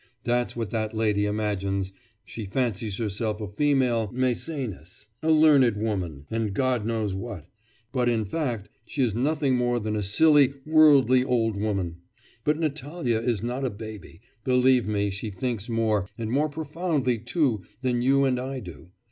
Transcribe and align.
That's 0.23 0.55
what 0.55 0.71
that 0.71 0.95
lady 0.95 1.25
imagines; 1.25 1.93
she 2.25 2.45
fancies 2.47 2.97
herself 2.97 3.39
a 3.39 3.47
female 3.47 4.09
Maecenas, 4.11 5.09
a 5.21 5.29
learned 5.29 5.77
woman, 5.77 6.25
and 6.31 6.55
God 6.55 6.87
knows 6.87 7.13
what, 7.13 7.45
but 7.91 8.09
in 8.09 8.25
fact 8.25 8.67
she 8.83 9.03
is 9.03 9.13
nothing 9.13 9.55
more 9.55 9.79
than 9.79 9.95
a 9.95 10.01
silly, 10.01 10.55
worldly 10.65 11.23
old 11.23 11.55
woman. 11.55 11.97
But 12.43 12.57
Natalya 12.57 13.19
is 13.19 13.43
not 13.43 13.63
a 13.63 13.69
baby; 13.69 14.21
believe 14.43 14.87
me, 14.87 15.11
she 15.11 15.29
thinks 15.29 15.69
more, 15.69 16.09
and 16.17 16.31
more 16.31 16.49
profoundly 16.49 17.19
too, 17.19 17.61
than 17.83 18.01
you 18.01 18.23
and 18.25 18.39
I 18.39 18.59
do. 18.59 18.89